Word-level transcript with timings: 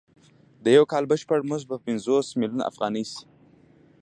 د 0.63 0.65
یو 0.77 0.85
کال 0.91 1.03
بشپړ 1.11 1.39
مزد 1.49 1.65
به 1.69 1.75
یې 1.79 1.83
پنځوس 1.85 2.27
میلیونه 2.39 2.63
افغانۍ 2.71 3.03
شي 3.11 3.23